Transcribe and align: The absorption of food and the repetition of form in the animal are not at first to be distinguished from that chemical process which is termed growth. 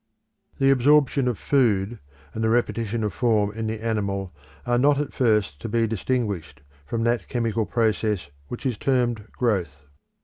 The 0.57 0.71
absorption 0.71 1.27
of 1.27 1.37
food 1.37 1.99
and 2.33 2.43
the 2.43 2.49
repetition 2.49 3.03
of 3.03 3.13
form 3.13 3.51
in 3.51 3.67
the 3.67 3.85
animal 3.85 4.33
are 4.65 4.79
not 4.79 4.97
at 4.99 5.13
first 5.13 5.61
to 5.61 5.69
be 5.69 5.85
distinguished 5.85 6.63
from 6.87 7.03
that 7.03 7.27
chemical 7.27 7.67
process 7.67 8.31
which 8.47 8.65
is 8.65 8.79
termed 8.79 9.27
growth. 9.31 9.85